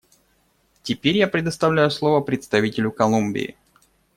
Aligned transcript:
Теперь 0.81 1.17
я 1.17 1.27
предоставляю 1.27 1.91
слово 1.91 2.21
представителю 2.21 2.91
Колумбии. 2.91 3.55